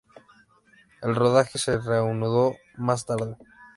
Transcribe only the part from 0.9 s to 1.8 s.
El rodaje se